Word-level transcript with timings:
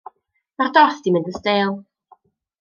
Mae'r 0.61 0.71
dorth 0.77 1.03
'di 1.03 1.13
mynd 1.17 1.31
yn 1.33 1.37
stêl. 1.41 1.77